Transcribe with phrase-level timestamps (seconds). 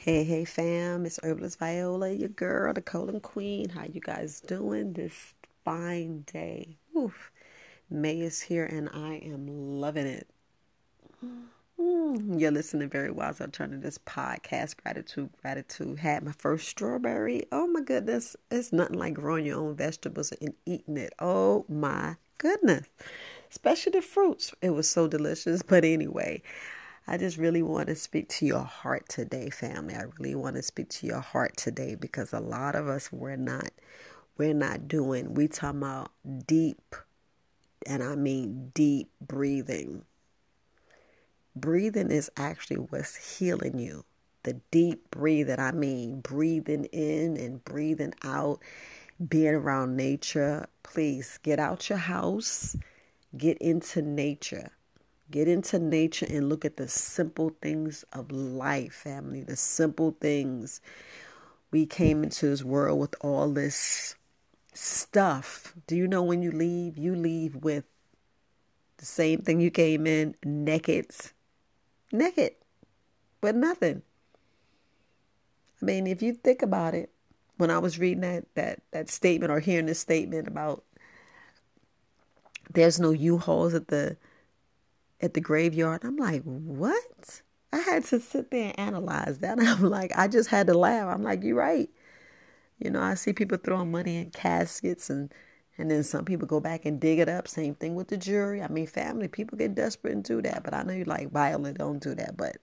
[0.00, 1.06] Hey, hey, fam!
[1.06, 3.70] It's Herbalist Viola, your girl, the colon queen.
[3.70, 6.76] How you guys doing this fine day?
[6.96, 7.32] Oof.
[7.90, 9.48] May is here, and I am
[9.80, 10.28] loving it.
[11.80, 14.76] Mm, you're listening very well as I turn to this podcast.
[14.80, 15.98] Gratitude, gratitude.
[15.98, 17.46] Had my first strawberry.
[17.50, 21.12] Oh my goodness, it's nothing like growing your own vegetables and eating it.
[21.18, 22.86] Oh my goodness,
[23.50, 24.54] especially the fruits.
[24.62, 25.62] It was so delicious.
[25.66, 26.42] But anyway.
[27.10, 29.94] I just really want to speak to your heart today, family.
[29.94, 33.34] I really want to speak to your heart today because a lot of us we're
[33.34, 33.70] not
[34.36, 36.10] we're not doing we talking about
[36.46, 36.94] deep
[37.86, 40.04] and I mean deep breathing.
[41.56, 44.04] Breathing is actually what's healing you.
[44.42, 48.60] The deep breathing, I mean breathing in and breathing out,
[49.26, 50.66] being around nature.
[50.82, 52.76] Please get out your house,
[53.34, 54.72] get into nature
[55.30, 59.42] Get into nature and look at the simple things of life, family.
[59.42, 60.80] The simple things.
[61.70, 64.14] We came into this world with all this
[64.72, 65.74] stuff.
[65.86, 67.84] Do you know when you leave, you leave with
[68.96, 71.10] the same thing you came in naked?
[72.10, 72.52] Naked.
[73.40, 74.02] But nothing.
[75.80, 77.10] I mean, if you think about it,
[77.58, 80.84] when I was reading that that that statement or hearing this statement about
[82.72, 84.16] there's no U-Hauls at the
[85.20, 86.04] at the graveyard.
[86.04, 87.42] I'm like, what?
[87.72, 89.58] I had to sit there and analyze that.
[89.60, 91.08] I'm like, I just had to laugh.
[91.08, 91.90] I'm like, you're right.
[92.78, 95.32] You know, I see people throwing money in caskets and
[95.80, 97.46] and then some people go back and dig it up.
[97.46, 98.60] Same thing with the jury.
[98.60, 100.64] I mean, family, people get desperate and do that.
[100.64, 102.36] But I know you like violent, don't do that.
[102.36, 102.56] But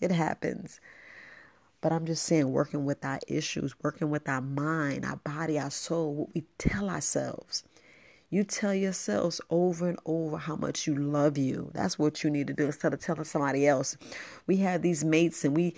[0.00, 0.80] it happens.
[1.82, 5.70] But I'm just saying, working with our issues, working with our mind, our body, our
[5.70, 7.64] soul, what we tell ourselves.
[8.32, 11.70] You tell yourselves over and over how much you love you.
[11.74, 13.98] That's what you need to do instead of telling somebody else.
[14.46, 15.74] We have these mates and we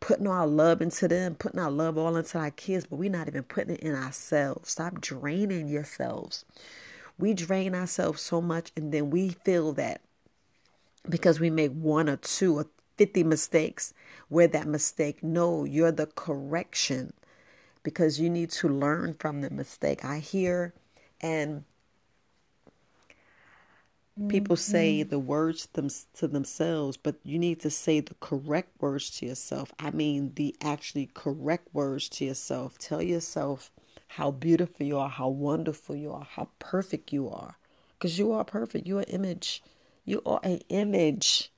[0.00, 3.28] putting our love into them, putting our love all into our kids, but we're not
[3.28, 4.70] even putting it in ourselves.
[4.70, 6.46] Stop draining yourselves.
[7.18, 10.00] We drain ourselves so much and then we feel that
[11.10, 13.92] because we make one or two or 50 mistakes,
[14.30, 15.22] we're that mistake.
[15.22, 17.12] No, you're the correction
[17.82, 20.06] because you need to learn from the mistake.
[20.06, 20.72] I hear
[21.20, 21.64] and
[24.26, 25.10] People say mm-hmm.
[25.10, 29.72] the words them, to themselves, but you need to say the correct words to yourself.
[29.78, 32.78] I mean, the actually correct words to yourself.
[32.78, 33.70] Tell yourself
[34.08, 37.58] how beautiful you are, how wonderful you are, how perfect you are.
[37.96, 38.86] Because you are perfect.
[38.86, 39.62] You're image.
[40.04, 41.52] You are an image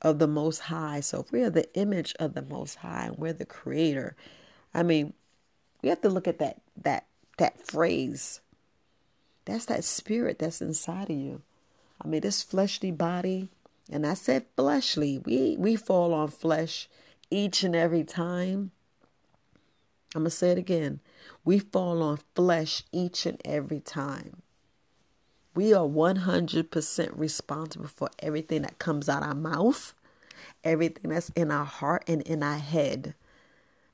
[0.00, 1.00] of the Most High.
[1.00, 4.16] So if we are the image of the Most High and we're the creator,
[4.72, 5.12] I mean,
[5.82, 7.06] we have to look at that that
[7.38, 8.40] that phrase.
[9.44, 11.42] That's that spirit that's inside of you.
[12.02, 13.48] I mean, this fleshly body,
[13.90, 16.88] and I said fleshly, we, we fall on flesh
[17.30, 18.70] each and every time.
[20.14, 21.00] I'm going to say it again.
[21.44, 24.42] We fall on flesh each and every time.
[25.54, 29.94] We are 100% responsible for everything that comes out our mouth,
[30.64, 33.14] everything that's in our heart and in our head.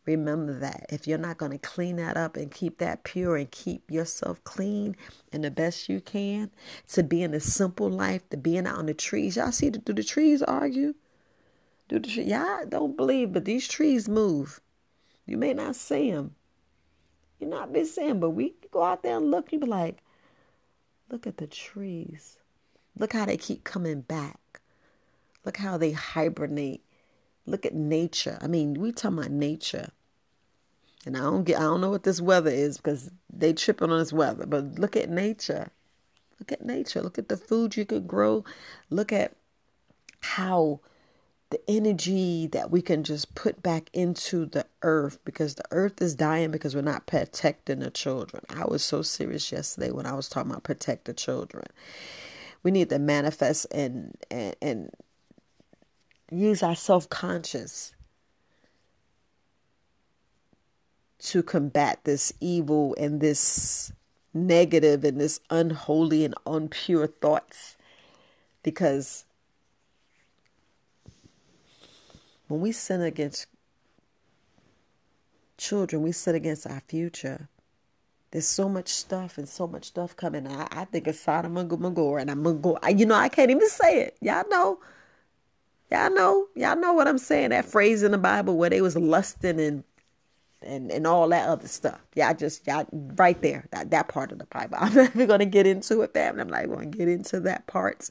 [0.06, 0.86] Remember that.
[0.88, 4.42] If you're not going to clean that up and keep that pure and keep yourself
[4.44, 4.96] clean
[5.32, 6.50] and the best you can,
[6.88, 9.36] to be in a simple life, to being out in the trees.
[9.36, 10.94] Y'all see, do the trees argue?
[11.88, 12.24] Do the tree?
[12.24, 14.60] Y'all don't believe, but these trees move.
[15.26, 16.36] You may not see them.
[17.40, 19.52] You're not be seeing, but we go out there and look.
[19.52, 19.98] You be like,
[21.10, 22.38] look at the trees.
[22.96, 24.60] Look how they keep coming back.
[25.44, 26.82] Look how they hibernate.
[27.44, 28.38] Look at nature.
[28.40, 29.90] I mean, we talking about nature.
[31.06, 33.98] And I don't get I don't know what this weather is because they tripping on
[33.98, 34.44] this weather.
[34.44, 35.70] But look at nature.
[36.40, 37.00] Look at nature.
[37.00, 38.44] Look at the food you could grow.
[38.90, 39.36] Look at
[40.20, 40.80] how
[41.50, 46.16] the energy that we can just put back into the earth because the earth is
[46.16, 48.42] dying because we're not protecting the children.
[48.50, 51.64] I was so serious yesterday when I was talking about protect the children.
[52.64, 54.90] We need to manifest and and, and
[56.32, 57.94] use our self conscious
[61.18, 63.92] to combat this evil and this
[64.34, 67.76] negative and this unholy and unpure thoughts.
[68.62, 69.24] Because
[72.48, 73.46] when we sin against
[75.56, 77.48] children, we sin against our future.
[78.30, 80.46] There's so much stuff and so much stuff coming.
[80.46, 82.78] I, I think of Sodom and Gomorrah, and I'm gonna go.
[82.94, 84.16] You know, I can't even say it.
[84.20, 84.78] Y'all know,
[85.90, 87.50] y'all know, y'all know what I'm saying.
[87.50, 89.84] That phrase in the Bible where they was lusting and
[90.66, 92.00] and, and all that other stuff.
[92.14, 94.78] Yeah, I just yeah, right there, that, that part of the Bible.
[94.80, 96.42] I'm not even gonna get into it, family.
[96.42, 98.10] I'm not going to get into that part.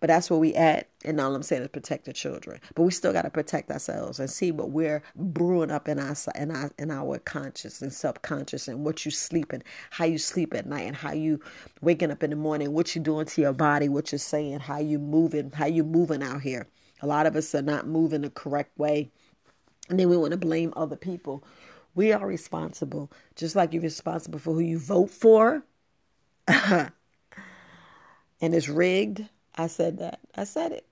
[0.00, 2.60] But that's where we at, and all I'm saying is protect the children.
[2.74, 6.14] But we still got to protect ourselves and see what we're brewing up in our
[6.34, 10.66] in our in our conscious and subconscious, and what you sleeping, how you sleep at
[10.66, 11.40] night, and how you
[11.80, 14.78] waking up in the morning, what you doing to your body, what you're saying, how
[14.78, 16.66] you moving, how you moving out here.
[17.00, 19.10] A lot of us are not moving the correct way,
[19.88, 21.44] and then we want to blame other people.
[21.94, 25.64] We are responsible, just like you're responsible for who you vote for.
[26.48, 26.90] and
[28.40, 29.24] it's rigged
[29.56, 30.20] I said that.
[30.34, 30.86] I said it.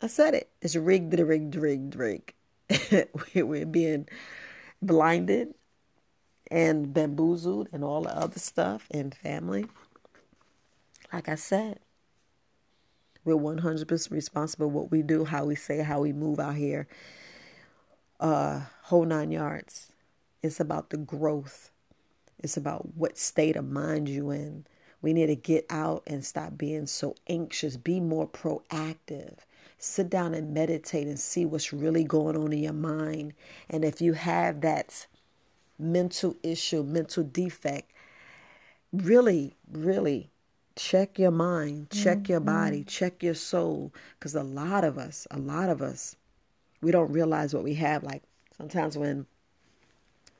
[0.00, 0.50] I said it.
[0.60, 2.32] It's rigged, rigged, rigged, rigged.
[3.34, 4.08] We're being
[4.82, 5.54] blinded
[6.50, 9.66] and bamboozled and all the other stuff and family.
[11.12, 11.78] Like I said,
[13.24, 16.88] we're 100% responsible what we do, how we say, how we move out here.
[18.18, 19.91] Uh, whole nine yards.
[20.42, 21.70] It's about the growth.
[22.42, 24.66] It's about what state of mind you in.
[25.00, 27.76] We need to get out and stop being so anxious.
[27.76, 29.38] Be more proactive.
[29.78, 33.34] Sit down and meditate and see what's really going on in your mind.
[33.68, 35.06] And if you have that
[35.78, 37.90] mental issue, mental defect,
[38.92, 40.30] really, really
[40.76, 42.32] check your mind, check mm-hmm.
[42.32, 43.92] your body, check your soul.
[44.18, 46.16] Because a lot of us, a lot of us,
[46.80, 48.04] we don't realize what we have.
[48.04, 48.22] Like
[48.56, 49.26] sometimes when,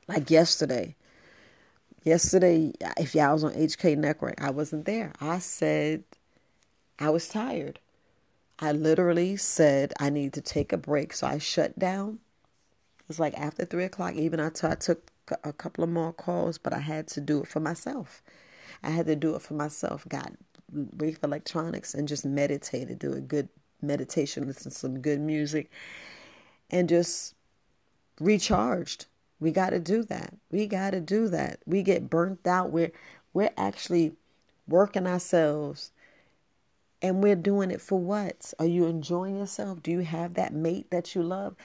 [0.07, 0.95] like yesterday,
[2.03, 5.13] Yesterday, if y'all was on HK Network, I wasn't there.
[5.21, 6.03] I said
[6.99, 7.79] I was tired.
[8.59, 11.13] I literally said I need to take a break.
[11.13, 12.19] So I shut down.
[12.99, 14.15] It was like after three o'clock.
[14.15, 15.11] Even I, took
[15.45, 18.21] a couple of more calls, but I had to do it for myself.
[18.83, 20.05] I had to do it for myself.
[20.09, 20.33] Got
[20.69, 23.47] brief electronics and just meditated, do a good
[23.81, 25.71] meditation, listen to some good music,
[26.69, 27.33] and just
[28.19, 29.05] recharged.
[29.43, 30.33] We got to do that.
[30.51, 31.59] We got to do that.
[31.65, 32.71] We get burnt out.
[32.71, 32.93] We're
[33.33, 34.13] we're actually
[34.69, 35.91] working ourselves
[37.01, 38.53] and we're doing it for what?
[38.57, 39.83] Are you enjoying yourself?
[39.83, 41.57] Do you have that mate that you love?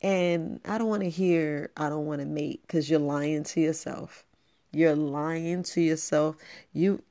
[0.00, 3.60] And I don't want to hear I don't want to mate cuz you're lying to
[3.60, 4.24] yourself.
[4.70, 6.36] You're lying to yourself.
[6.72, 7.02] You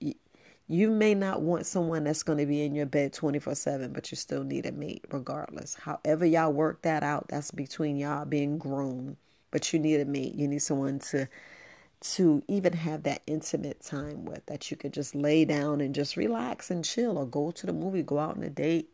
[0.69, 4.15] you may not want someone that's going to be in your bed 24/7, but you
[4.15, 5.73] still need a mate regardless.
[5.75, 9.17] However y'all work that out, that's between y'all being grown
[9.53, 10.33] but you need a mate.
[10.33, 11.29] You need someone to
[12.01, 16.17] to even have that intimate time with that you could just lay down and just
[16.17, 18.89] relax and chill or go to the movie, go out on a date,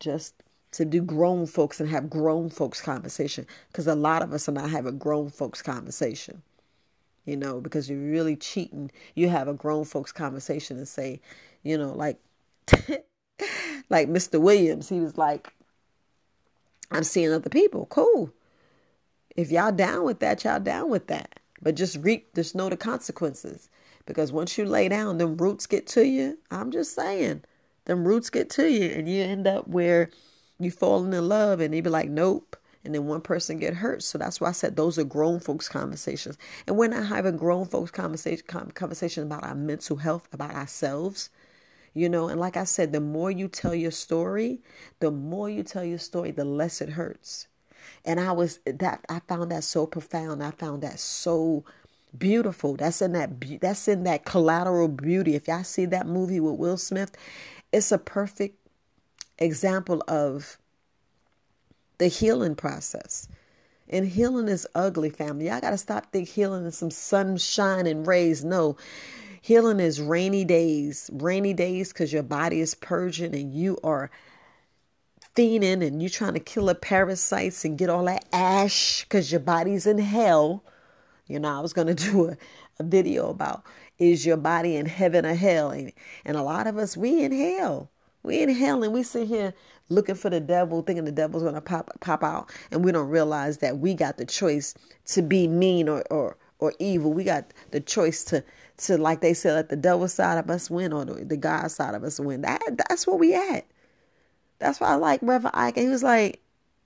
[0.00, 0.34] just
[0.72, 3.46] to do grown folks and have grown folks conversation.
[3.68, 6.42] Because a lot of us are not having grown folks conversation
[7.24, 8.90] you know because you're really cheating.
[9.14, 11.20] You have a grown folks conversation and say
[11.62, 12.18] you know like
[13.88, 15.52] like mr williams he was like
[16.90, 17.86] i'm seeing other people.
[17.86, 18.32] Cool
[19.36, 21.40] if y'all down with that, y'all down with that.
[21.62, 23.68] But just reap, just know the consequences.
[24.06, 26.38] Because once you lay down, them roots get to you.
[26.50, 27.42] I'm just saying,
[27.86, 30.10] them roots get to you, and you end up where
[30.58, 32.56] you falling in love, and they be like, nope.
[32.84, 34.02] And then one person get hurt.
[34.02, 36.36] So that's why I said those are grown folks conversations.
[36.66, 38.44] And we're not having grown folks conversation
[38.74, 41.30] conversations about our mental health, about ourselves.
[41.94, 44.60] You know, and like I said, the more you tell your story,
[45.00, 47.46] the more you tell your story, the less it hurts.
[48.04, 50.42] And I was that I found that so profound.
[50.42, 51.64] I found that so
[52.16, 52.76] beautiful.
[52.76, 55.34] That's in that that's in that collateral beauty.
[55.34, 57.16] If y'all see that movie with Will Smith,
[57.72, 58.58] it's a perfect
[59.38, 60.58] example of
[61.98, 63.28] the healing process.
[63.88, 65.48] And healing is ugly, family.
[65.48, 68.42] Y'all got to stop think healing is some sunshine and rays.
[68.44, 68.76] No,
[69.42, 71.10] healing is rainy days.
[71.12, 74.10] Rainy days because your body is purging and you are
[75.34, 79.40] fiending and you're trying to kill the parasites and get all that ash because your
[79.40, 80.62] body's in hell.
[81.26, 82.36] You know, I was going to do a,
[82.78, 83.64] a video about
[83.98, 85.70] is your body in heaven or hell?
[85.70, 85.92] And,
[86.24, 87.90] and a lot of us, we in hell.
[88.22, 89.52] We in hell and we sit here
[89.90, 93.58] looking for the devil, thinking the devil's to pop pop out, and we don't realize
[93.58, 94.74] that we got the choice
[95.06, 97.12] to be mean or or or evil.
[97.12, 98.42] We got the choice to
[98.78, 101.70] to like they said, let the devil side of us win or the, the God
[101.70, 102.40] side of us win.
[102.40, 103.66] That that's where we at.
[104.58, 105.76] That's why I like Reverend Ike.
[105.76, 106.40] He was like,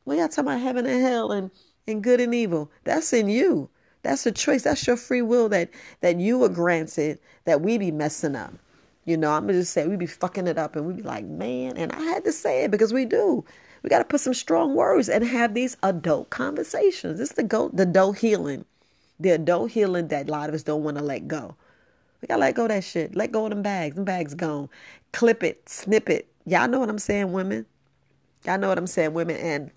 [0.04, 1.50] we got talking about heaven and hell and,
[1.86, 2.70] and good and evil.
[2.84, 3.68] That's in you.
[4.02, 4.62] That's a choice.
[4.62, 5.70] That's your free will that
[6.00, 8.54] that you were granted that we be messing up.
[9.04, 11.24] You know, I'm gonna just say we be fucking it up and we be like,
[11.24, 13.44] man, and I had to say it because we do.
[13.82, 17.18] We gotta put some strong words and have these adult conversations.
[17.18, 18.64] This is the go the adult healing.
[19.20, 21.56] The adult healing that a lot of us don't want to let go.
[22.22, 23.14] We gotta let go of that shit.
[23.14, 23.96] Let go of them bags.
[23.96, 24.68] Them bags gone.
[25.12, 27.66] Clip it, snip it, Y'all know what I'm saying, women?
[28.46, 29.36] Y'all know what I'm saying, women?
[29.36, 29.70] And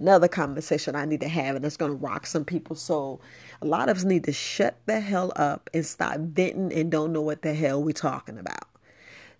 [0.00, 2.76] another conversation I need to have, and it's going to rock some people.
[2.76, 3.20] So,
[3.62, 7.12] A lot of us need to shut the hell up and stop venting and don't
[7.12, 8.64] know what the hell we're talking about.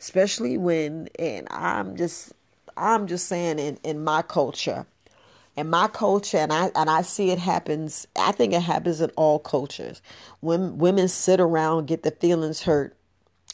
[0.01, 2.33] especially when and I'm just
[2.77, 4.87] I'm just saying in in my culture
[5.57, 9.11] in my culture and I and I see it happens I think it happens in
[9.17, 10.03] all cultures
[10.41, 12.97] when women sit around get the feelings hurt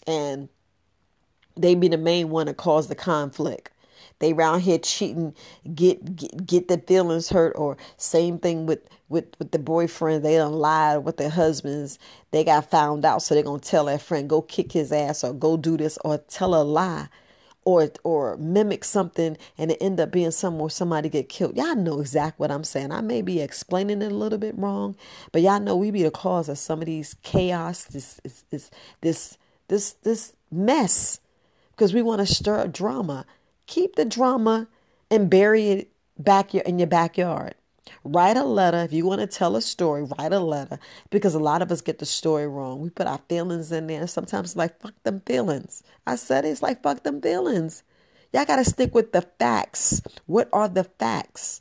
[0.07, 0.49] and
[1.57, 3.71] they be the main one to cause the conflict
[4.19, 5.35] they round here cheating
[5.75, 10.37] get, get get the feelings hurt or same thing with with with the boyfriend they
[10.37, 11.99] don't lie with their husbands
[12.31, 15.33] they got found out so they're gonna tell their friend go kick his ass or
[15.33, 17.09] go do this or tell a lie
[17.65, 21.57] or or mimic something and it end up being somewhere somebody get killed.
[21.57, 22.91] Y'all know exactly what I'm saying.
[22.91, 24.97] I may be explaining it a little bit wrong,
[25.31, 29.39] but y'all know we be the cause of some of these chaos, this this this
[29.69, 31.19] this, this mess,
[31.73, 33.27] because we want to stir up drama.
[33.67, 34.69] Keep the drama
[35.11, 37.55] and bury it back in your backyard.
[38.05, 38.79] Write a letter.
[38.79, 40.79] If you want to tell a story, write a letter
[41.11, 42.81] because a lot of us get the story wrong.
[42.81, 44.07] We put our feelings in there.
[44.07, 45.83] Sometimes it's like, fuck them feelings.
[46.07, 47.83] I said it's like, fuck them feelings.
[48.33, 50.01] Y'all got to stick with the facts.
[50.27, 51.61] What are the facts?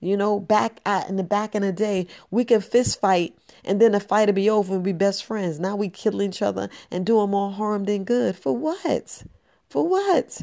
[0.00, 3.80] You know, back at, in the back in the day, we could fist fight and
[3.80, 5.60] then the fight would be over and be best friends.
[5.60, 8.36] Now we kill each other and doing more harm than good.
[8.36, 9.22] For what?
[9.70, 10.42] For what?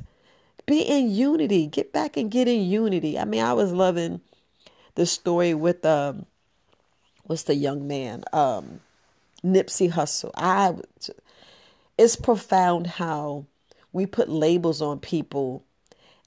[0.65, 1.67] Be in unity.
[1.67, 3.19] Get back and get in unity.
[3.19, 4.21] I mean, I was loving
[4.95, 6.25] the story with um
[7.25, 8.79] what's the young man um
[9.43, 10.31] Nipsey Hussle.
[10.35, 10.75] I
[11.97, 13.45] it's profound how
[13.91, 15.63] we put labels on people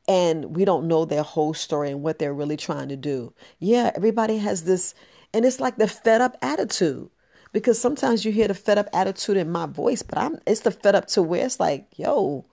[0.07, 3.33] and we don't know their whole story and what they're really trying to do.
[3.59, 4.95] Yeah, everybody has this
[5.33, 7.09] and it's like the fed up attitude
[7.53, 10.71] because sometimes you hear the fed up attitude in my voice, but I'm it's the
[10.71, 12.45] fed up to where it's like, yo,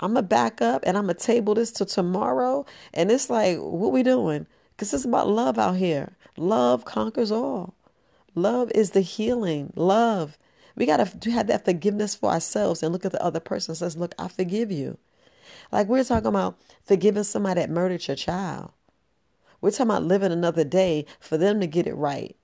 [0.00, 2.66] I'm gonna back up and I'm gonna table this to tomorrow.
[2.92, 4.46] And it's like, what we doing?
[4.70, 6.16] Because it's about love out here.
[6.36, 7.74] Love conquers all.
[8.34, 9.72] Love is the healing.
[9.74, 10.36] Love.
[10.76, 13.96] We got to have that forgiveness for ourselves and look at the other person says,
[13.96, 14.98] Look, I forgive you.
[15.72, 18.72] Like we're talking about forgiving somebody that murdered your child.
[19.62, 22.36] We're talking about living another day for them to get it right.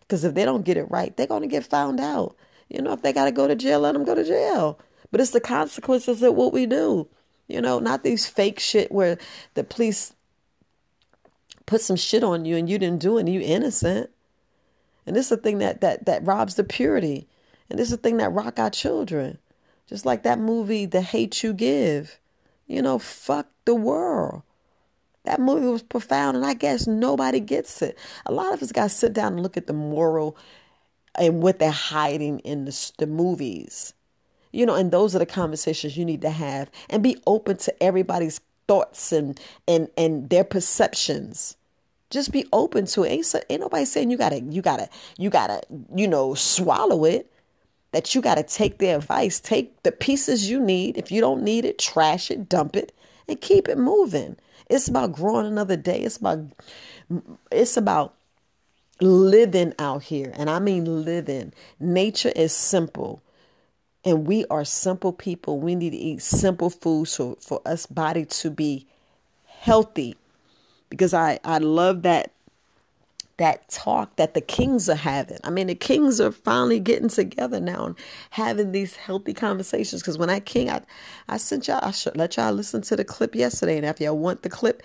[0.00, 2.36] Because if they don't get it right, they're to get found out.
[2.68, 4.78] You know, if they got to go to jail, let them go to jail.
[5.10, 7.08] But it's the consequences of what we do.
[7.48, 9.18] You know, not these fake shit where
[9.54, 10.12] the police
[11.66, 14.10] put some shit on you and you didn't do it and you innocent.
[15.06, 17.26] And this is the thing that that that robs the purity.
[17.68, 19.38] And this is the thing that rock our children.
[19.88, 22.18] Just like that movie, The Hate You Give.
[22.66, 24.42] You know, fuck the world.
[25.24, 27.98] That movie was profound, and I guess nobody gets it.
[28.24, 30.36] A lot of us got to sit down and look at the moral
[31.16, 33.92] and what they're hiding in the, the movies.
[34.52, 37.82] You know, and those are the conversations you need to have and be open to
[37.82, 41.56] everybody's thoughts and and and their perceptions.
[42.10, 43.10] Just be open to it.
[43.10, 45.62] Ain't, ain't nobody saying you gotta, you gotta, you gotta,
[45.94, 47.32] you know, swallow it.
[47.92, 49.40] That you gotta take their advice.
[49.40, 50.96] Take the pieces you need.
[50.96, 52.92] If you don't need it, trash it, dump it,
[53.28, 54.36] and keep it moving.
[54.68, 56.00] It's about growing another day.
[56.02, 56.40] It's about,
[57.50, 58.14] it's about
[59.00, 60.32] living out here.
[60.36, 61.52] And I mean living.
[61.80, 63.22] Nature is simple.
[64.04, 65.60] And we are simple people.
[65.60, 68.86] We need to eat simple food so for us body to be
[69.46, 70.16] healthy
[70.88, 72.32] because I, I love that
[73.40, 75.38] that talk that the kings are having.
[75.42, 77.96] I mean, the kings are finally getting together now and
[78.28, 80.02] having these healthy conversations.
[80.02, 80.82] Because when I king, I,
[81.26, 83.78] I sent y'all, I should let y'all listen to the clip yesterday.
[83.78, 84.82] And if y'all want the clip,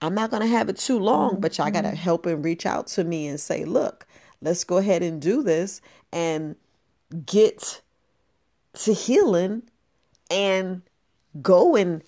[0.00, 1.96] I'm not going to have it too long, but y'all got to mm-hmm.
[1.96, 4.06] help and reach out to me and say, look,
[4.40, 5.80] let's go ahead and do this
[6.12, 6.54] and
[7.26, 7.80] get
[8.78, 9.62] to healing
[10.30, 10.82] and
[11.42, 12.02] go and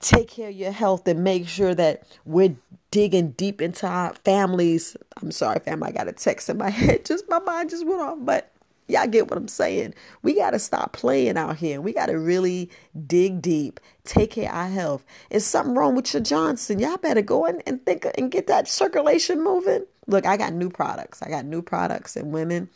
[0.00, 2.56] take care of your health and make sure that we're
[2.90, 4.96] digging deep into our families.
[5.20, 7.04] I'm sorry, fam, I got a text in my head.
[7.04, 8.52] Just my mind just went off, but
[8.88, 9.94] y'all get what I'm saying.
[10.22, 11.80] We got to stop playing out here.
[11.80, 12.68] We got to really
[13.06, 15.04] dig deep, take care of our health.
[15.30, 16.80] Is something wrong with your Johnson?
[16.80, 19.86] Y'all better go in and think and get that circulation moving.
[20.06, 21.22] Look, I got new products.
[21.22, 22.68] I got new products, and women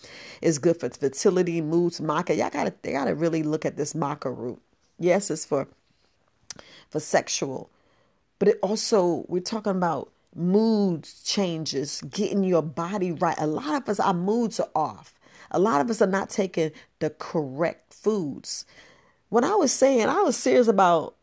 [0.43, 2.37] is good for fertility, moods, maca.
[2.37, 4.61] Y'all gotta, they gotta really look at this maca root.
[4.99, 5.69] Yes, it's for
[6.91, 7.71] for sexual.
[8.39, 13.37] But it also, we're talking about mood changes, getting your body right.
[13.39, 15.15] A lot of us, our moods are off.
[15.51, 18.67] A lot of us are not taking the correct foods.
[19.29, 21.15] When I was saying, I was serious about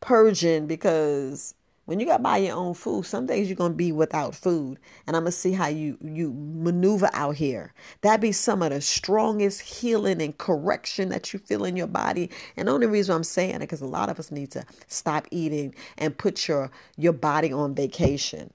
[0.00, 1.54] purging because
[1.92, 4.78] when you got to buy your own food, some days you're gonna be without food,
[5.06, 7.74] and I'm gonna see how you you maneuver out here.
[8.00, 12.30] That be some of the strongest healing and correction that you feel in your body.
[12.56, 15.28] And the only reason I'm saying it because a lot of us need to stop
[15.30, 18.54] eating and put your your body on vacation.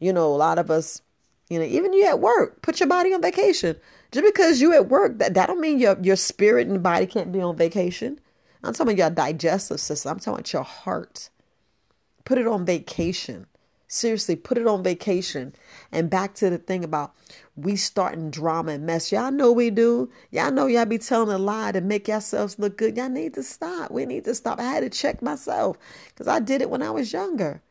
[0.00, 1.02] You know, a lot of us
[1.50, 3.76] You know, even you at work, put your body on vacation.
[4.12, 7.32] Just because you at work, that, that don't mean your your spirit and body can't
[7.32, 8.20] be on vacation.
[8.64, 10.12] I'm talking about your digestive system.
[10.12, 11.30] I'm talking about your heart.
[12.24, 13.46] Put it on vacation.
[13.86, 15.54] Seriously, put it on vacation.
[15.92, 17.14] And back to the thing about
[17.54, 19.12] we starting drama and mess.
[19.12, 20.10] Y'all know we do.
[20.30, 22.96] Y'all know y'all be telling a lie to make yourselves look good.
[22.96, 23.90] Y'all need to stop.
[23.90, 24.58] We need to stop.
[24.58, 25.76] I had to check myself
[26.08, 27.62] because I did it when I was younger.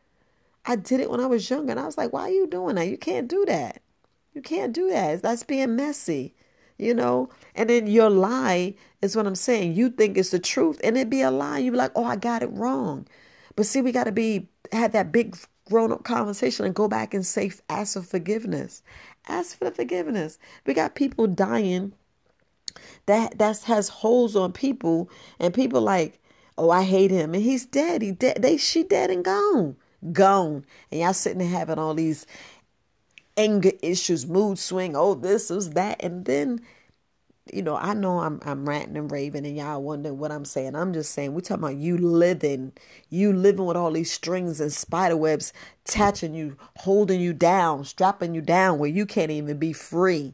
[0.64, 1.72] I did it when I was younger.
[1.72, 2.88] And I was like, why are you doing that?
[2.88, 3.82] You can't do that.
[4.32, 5.22] You can't do that.
[5.22, 6.34] That's being messy,
[6.78, 7.28] you know?
[7.54, 9.74] And then your lie is what I'm saying.
[9.74, 11.58] You think it's the truth and it be a lie.
[11.58, 13.06] You be like, oh, I got it wrong.
[13.56, 15.36] But see, we got to be, have that big
[15.68, 18.82] grown up conversation and go back and say, ask for forgiveness.
[19.26, 20.38] Ask for the forgiveness.
[20.66, 21.92] We got people dying
[23.06, 25.08] that that has holes on people
[25.38, 26.20] and people like,
[26.58, 27.34] oh, I hate him.
[27.34, 28.02] And he's dead.
[28.02, 28.42] He dead.
[28.42, 29.76] They she dead and gone.
[30.12, 30.64] Gone.
[30.90, 32.26] And y'all sitting there having all these
[33.36, 36.02] anger issues, mood swing, oh, this was that.
[36.02, 36.60] And then
[37.52, 40.74] you know, I know I'm I'm ranting and raving and y'all wondering what I'm saying.
[40.74, 42.72] I'm just saying we're talking about you living,
[43.10, 45.52] you living with all these strings and spider webs
[45.86, 50.32] attaching you, holding you down, strapping you down where you can't even be free.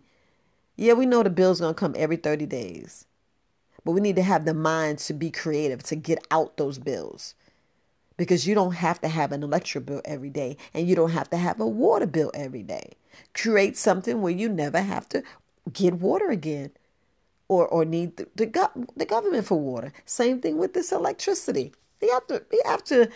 [0.77, 3.07] Yeah, we know the bill's gonna come every 30 days.
[3.85, 7.35] But we need to have the mind to be creative to get out those bills.
[8.17, 11.31] Because you don't have to have an electric bill every day and you don't have
[11.31, 12.93] to have a water bill every day.
[13.35, 15.23] Create something where you never have to
[15.73, 16.71] get water again
[17.51, 19.93] or or need the, the, go- the government for water.
[20.07, 21.73] Same thing with this electricity.
[22.01, 23.11] You have to you have to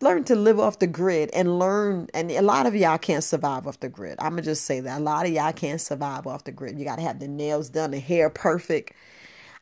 [0.00, 3.66] learn to live off the grid and learn and a lot of y'all can't survive
[3.66, 4.16] off the grid.
[4.20, 5.00] I'm gonna just say that.
[5.00, 6.78] A lot of y'all can't survive off the grid.
[6.78, 8.94] You gotta have the nails done, the hair perfect.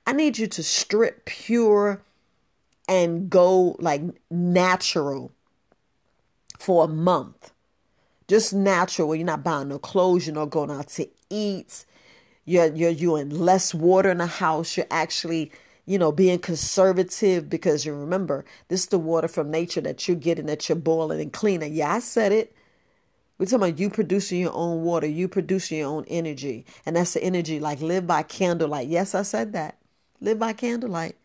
[0.07, 2.01] I need you to strip pure
[2.89, 5.33] and go like natural
[6.61, 7.51] for a month.
[8.29, 11.85] Just natural where you're not buying no clothes, you're not going out to eat
[12.45, 14.77] you're you're you're in less water in the house.
[14.77, 15.53] You're actually
[15.87, 20.17] you know being conservative because you remember this is the water from nature that you're
[20.17, 21.75] getting that you're boiling and cleaning.
[21.75, 22.55] Yeah, I said it.
[23.39, 26.65] We're talking about you producing your own water, you producing your own energy.
[26.87, 28.87] And that's the energy like live by candlelight.
[28.87, 29.77] Yes, I said that.
[30.21, 31.17] Live by candlelight.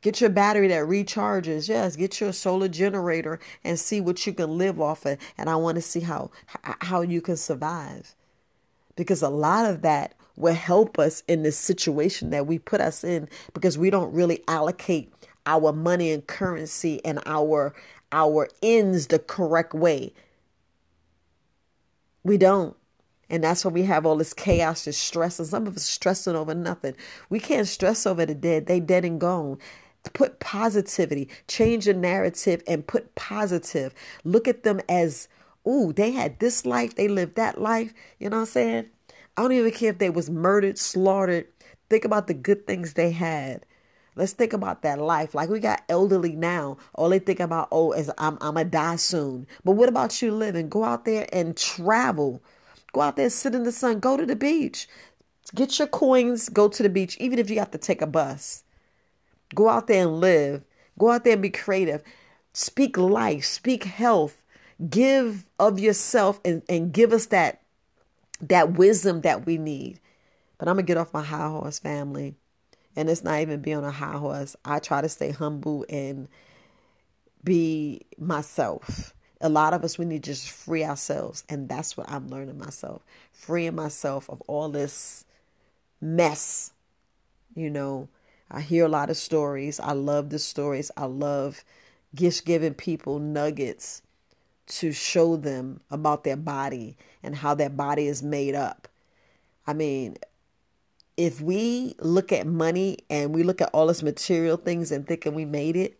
[0.00, 1.68] Get your battery that recharges.
[1.68, 5.18] Yes, get your solar generator and see what you can live off of.
[5.36, 6.30] And I want to see how
[6.62, 8.14] how you can survive.
[8.96, 13.02] Because a lot of that will help us in this situation that we put us
[13.02, 15.12] in because we don't really allocate
[15.46, 17.74] our money and currency and our
[18.12, 20.14] our ends the correct way.
[22.22, 22.76] We don't.
[23.30, 25.38] And that's why we have all this chaos and stress.
[25.38, 26.94] And some of us stressing over nothing.
[27.28, 28.66] We can't stress over the dead.
[28.66, 29.58] They dead and gone.
[30.14, 33.92] Put positivity, change the narrative and put positive.
[34.24, 35.28] Look at them as,
[35.66, 37.92] ooh, they had this life, they lived that life.
[38.18, 38.90] You know what I'm saying?
[39.38, 41.46] I don't even care if they was murdered, slaughtered.
[41.88, 43.64] Think about the good things they had.
[44.16, 45.32] Let's think about that life.
[45.32, 46.78] Like we got elderly now.
[46.96, 49.46] All they think about, oh, is I'm I'm gonna die soon.
[49.62, 50.68] But what about you living?
[50.68, 52.42] Go out there and travel.
[52.92, 54.88] Go out there, sit in the sun, go to the beach.
[55.54, 58.64] Get your coins, go to the beach, even if you have to take a bus.
[59.54, 60.64] Go out there and live.
[60.98, 62.02] Go out there and be creative.
[62.54, 64.42] Speak life, speak health.
[64.90, 67.62] Give of yourself and, and give us that
[68.40, 70.00] that wisdom that we need.
[70.58, 72.34] But I'm going to get off my high horse family.
[72.96, 74.56] And it's not even being on a high horse.
[74.64, 76.28] I try to stay humble and
[77.44, 79.14] be myself.
[79.40, 81.44] A lot of us, we need to just free ourselves.
[81.48, 83.04] And that's what I'm learning myself.
[83.32, 85.24] Freeing myself of all this
[86.00, 86.72] mess.
[87.54, 88.08] You know,
[88.50, 89.78] I hear a lot of stories.
[89.78, 90.90] I love the stories.
[90.96, 91.62] I love
[92.14, 94.02] just giving people nuggets
[94.68, 98.88] to show them about their body and how their body is made up.
[99.66, 100.16] I mean,
[101.16, 105.34] if we look at money and we look at all this material things and thinking
[105.34, 105.98] we made it,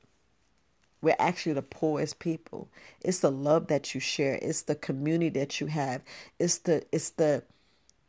[1.00, 2.68] we're actually the poorest people.
[3.02, 4.38] It's the love that you share.
[4.42, 6.02] It's the community that you have.
[6.38, 7.44] It's the it's the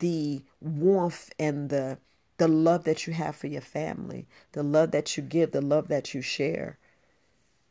[0.00, 1.98] the warmth and the
[2.38, 5.88] the love that you have for your family, the love that you give, the love
[5.88, 6.78] that you share.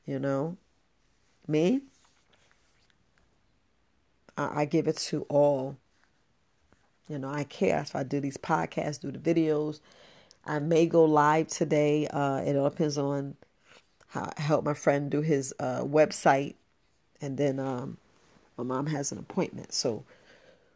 [0.06, 0.58] You know?
[1.48, 1.82] Me?
[4.40, 5.78] I, I give it to all.
[7.08, 9.80] You know, I care if I do these podcasts, do the videos.
[10.46, 12.08] I may go live today.
[12.08, 13.36] Uh, it all depends on
[14.08, 16.56] how I help my friend do his uh, website,
[17.22, 17.98] and then um,
[18.58, 20.04] my mom has an appointment, so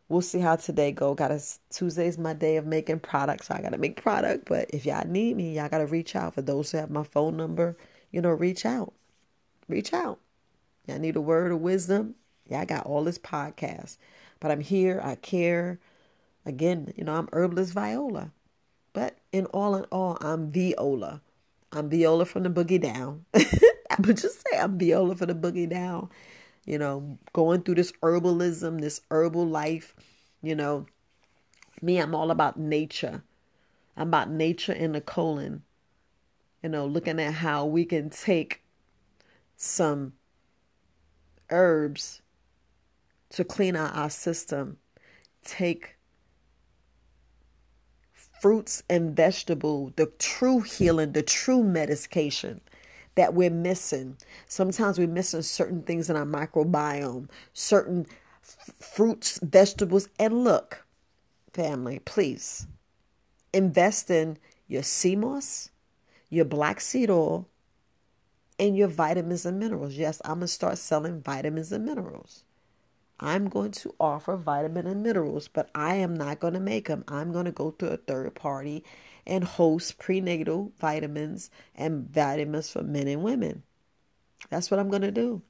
[0.09, 1.15] we'll see how today go.
[1.15, 4.45] Got a Tuesday's my day of making products, so I gotta make product.
[4.45, 6.35] But if y'all need me, y'all gotta reach out.
[6.35, 7.75] For those who have my phone number,
[8.11, 8.93] you know, reach out,
[9.67, 10.19] reach out.
[10.87, 12.15] Y'all need a word of wisdom.
[12.47, 13.97] Yeah, I got all this podcast.
[14.39, 15.79] But I'm here, I care.
[16.45, 18.31] Again, you know, I'm herbalist Viola.
[18.91, 21.21] But in all in all, I'm Viola.
[21.71, 23.25] I'm Viola from the boogie down.
[23.33, 26.09] I would just say I'm Viola for the boogie down.
[26.65, 29.95] You know, going through this herbalism, this herbal life,
[30.41, 30.85] you know.
[31.81, 33.23] Me, I'm all about nature.
[33.97, 35.63] I'm about nature in the colon.
[36.61, 38.61] You know, looking at how we can take
[39.57, 40.13] some
[41.49, 42.22] herbs
[43.33, 44.77] to clean out our system,
[45.43, 45.97] take
[48.41, 52.61] fruits and vegetable, the true healing, the true medication
[53.15, 54.17] that we're missing.
[54.47, 58.05] Sometimes we're missing certain things in our microbiome, certain
[58.41, 60.85] f- fruits, vegetables, and look,
[61.53, 62.67] family, please
[63.53, 64.83] invest in your
[65.17, 65.69] moss,
[66.29, 67.47] your black seed oil,
[68.59, 69.93] and your vitamins and minerals.
[69.93, 72.43] Yes, I'm going to start selling vitamins and minerals.
[73.19, 77.03] I'm going to offer vitamin and minerals, but I am not going to make them.
[77.07, 78.83] I'm going to go to a third party
[79.25, 83.63] and host prenatal vitamins and vitamins for men and women.
[84.49, 85.41] That's what I'm going to do.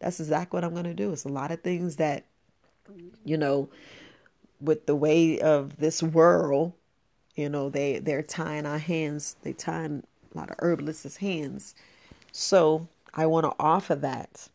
[0.00, 1.12] That's exactly what I'm going to do.
[1.12, 2.24] It's a lot of things that,
[3.24, 3.68] you know,
[4.60, 6.72] with the way of this world,
[7.34, 9.36] you know, they they're tying our hands.
[9.42, 10.02] They tying
[10.34, 11.74] a lot of herbalists' hands.
[12.30, 14.48] So I want to offer that.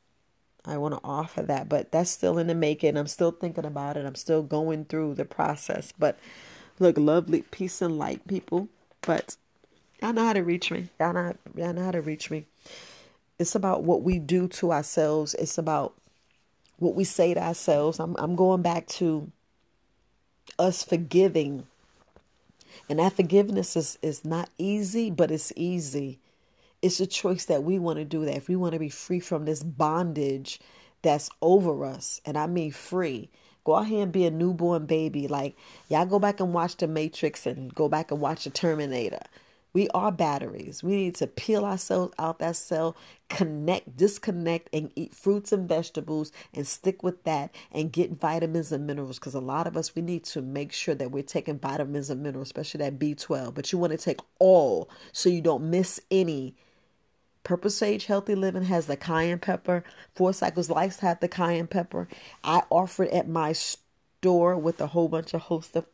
[0.68, 2.98] I want to offer that, but that's still in the making.
[2.98, 4.06] I'm still thinking about it.
[4.06, 5.94] I'm still going through the process.
[5.98, 6.20] But
[6.80, 8.68] look, lovely peace and light, people.
[9.02, 9.38] But
[10.02, 10.90] y'all know how to reach me.
[11.00, 12.46] Y'all know, y'all know how to reach me.
[13.40, 15.34] It's about what we do to ourselves.
[15.36, 15.94] It's about
[16.78, 18.00] what we say to ourselves.
[18.00, 19.32] I'm I'm going back to
[20.60, 21.66] us forgiving.
[22.90, 26.20] And that forgiveness is, is not easy, but it's easy.
[26.82, 28.36] It's a choice that we want to do that.
[28.36, 30.60] If we want to be free from this bondage
[31.02, 33.30] that's over us, and I mean free,
[33.64, 35.28] go out here and be a newborn baby.
[35.28, 35.56] Like,
[35.90, 39.22] y'all go back and watch The Matrix and go back and watch The Terminator.
[39.74, 40.82] We are batteries.
[40.82, 42.96] We need to peel ourselves out that cell,
[43.30, 48.88] connect, disconnect, and eat fruits and vegetables and stick with that and get vitamins and
[48.88, 49.20] minerals.
[49.20, 52.24] Because a lot of us, we need to make sure that we're taking vitamins and
[52.24, 53.54] minerals, especially that B12.
[53.54, 56.56] But you want to take all so you don't miss any.
[57.44, 59.84] Purple Sage Healthy Living has the cayenne pepper.
[60.16, 62.08] Four Cycles Life have the cayenne pepper.
[62.44, 65.86] I offer it at my store with a whole bunch of host of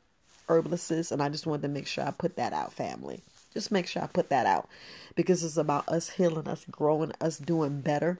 [0.49, 3.21] herbalists, and I just wanted to make sure I put that out, family.
[3.53, 4.67] Just make sure I put that out
[5.15, 8.19] because it's about us healing, us growing, us doing better.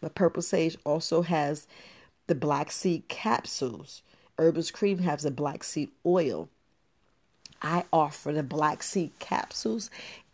[0.00, 1.66] But Purple Sage also has
[2.26, 4.02] the black seed capsules.
[4.38, 6.48] Herbalist Cream has the black seed oil.
[7.62, 9.88] I offer the black seed capsules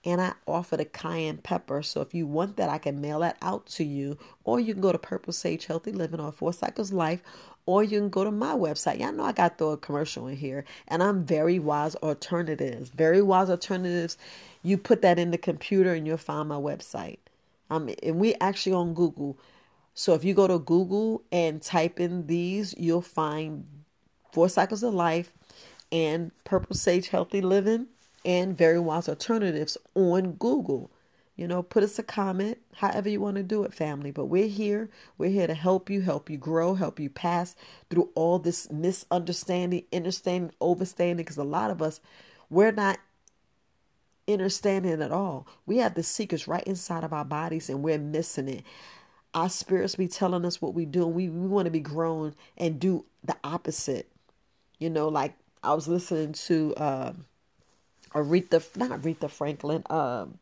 [0.08, 1.82] and I offer the cayenne pepper.
[1.82, 4.80] So if you want that, I can mail that out to you, or you can
[4.80, 7.22] go to Purple Sage Healthy Living or Four Cycles Life,
[7.66, 9.00] or you can go to my website.
[9.00, 12.88] Y'all know I got throw a commercial in here, and I'm Very Wise Alternatives.
[12.88, 14.16] Very Wise Alternatives.
[14.62, 17.18] You put that in the computer, and you'll find my website.
[17.68, 19.36] Um, and we actually on Google.
[19.92, 23.66] So if you go to Google and type in these, you'll find
[24.32, 25.34] Four Cycles of Life
[25.92, 27.88] and Purple Sage Healthy Living
[28.24, 30.90] and Very Wise Alternatives on Google.
[31.36, 34.10] You know, put us a comment, however you want to do it, family.
[34.10, 34.90] But we're here.
[35.18, 37.54] We're here to help you, help you grow, help you pass
[37.90, 41.18] through all this misunderstanding, understanding, overstanding.
[41.18, 42.00] Because a lot of us,
[42.50, 42.98] we're not
[44.28, 45.46] understanding at all.
[45.64, 48.64] We have the secrets right inside of our bodies and we're missing it.
[49.34, 52.34] Our spirits be telling us what we do, and we, we want to be grown
[52.56, 54.10] and do the opposite.
[54.78, 57.12] You know, like I was listening to uh,
[58.14, 60.38] Aretha, not Aretha Franklin, um,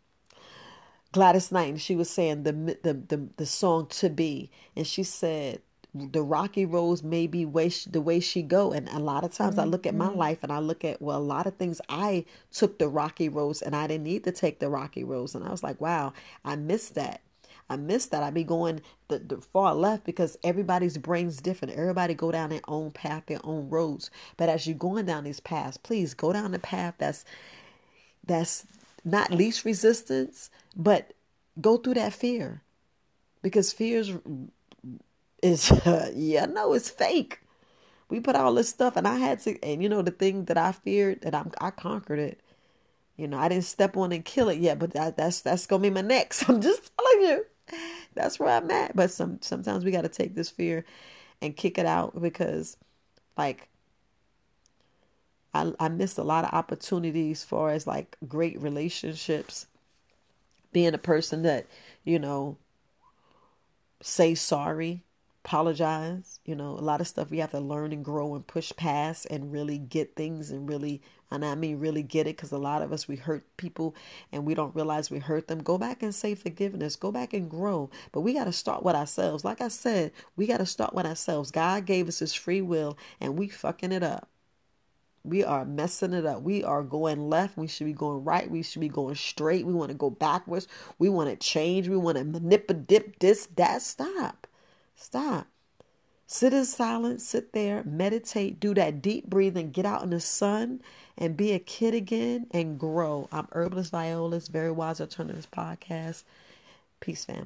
[1.13, 5.03] Gladys Knight, and she was saying the, the the the song "To Be," and she
[5.03, 5.61] said
[5.95, 9.33] the rocky roads may be way she, the way she go and a lot of
[9.33, 9.61] times mm-hmm.
[9.63, 10.19] i look at my mm-hmm.
[10.19, 13.63] life and i look at well a lot of things i took the rocky roads
[13.63, 16.13] and i didn't need to take the rocky roads and i was like wow
[16.45, 17.23] i missed that
[17.69, 22.15] i missed that i be going the, the far left because everybody's brain's different everybody
[22.15, 25.77] go down their own path their own roads but as you're going down these paths
[25.77, 27.25] please go down the path that's
[28.27, 28.67] that's
[29.05, 31.13] not least resistance but
[31.61, 32.63] go through that fear
[33.43, 34.03] because fear
[35.43, 35.71] is,
[36.15, 37.41] yeah, no, it's fake.
[38.09, 40.59] We put all this stuff, and I had to, and you know, the thing that
[40.59, 42.41] I feared that I'm, I conquered it.
[43.17, 45.83] You know, I didn't step on and kill it yet, but that, that's that's gonna
[45.83, 46.43] be my next.
[46.49, 47.47] I'm just telling you,
[48.15, 48.95] that's where I'm at.
[48.97, 50.85] But some sometimes we got to take this fear
[51.43, 52.77] and kick it out because,
[53.37, 53.69] like,
[55.53, 59.67] I I missed a lot of opportunities for as like great relationships
[60.73, 61.67] being a person that,
[62.05, 62.57] you know,
[64.03, 65.05] say sorry,
[65.45, 66.41] apologize.
[66.45, 69.27] You know, a lot of stuff we have to learn and grow and push past
[69.31, 72.83] and really get things and really, and I mean really get it because a lot
[72.83, 73.95] of us, we hurt people
[74.33, 75.63] and we don't realize we hurt them.
[75.63, 76.97] Go back and say forgiveness.
[76.97, 77.91] Go back and grow.
[78.13, 79.45] But we got to start with ourselves.
[79.45, 81.51] Like I said, we got to start with ourselves.
[81.51, 84.29] God gave us his free will and we fucking it up.
[85.25, 86.43] We are messing it up.
[86.43, 87.57] We are going left.
[87.57, 88.49] We should be going right.
[88.49, 89.67] We should be going straight.
[89.67, 90.69] We want to go backwards.
[91.01, 91.89] We want to change.
[91.89, 93.83] We want to manipulate this, that.
[93.83, 94.47] Stop.
[94.95, 95.49] Stop.
[96.29, 100.81] Sit in silence, sit there, meditate, do that deep breathing, get out in the sun
[101.17, 103.29] and be a kid again and grow.
[103.31, 106.25] I'm Herbalist Viola's Very Wise Alternatives Podcast.
[106.99, 107.45] Peace, family.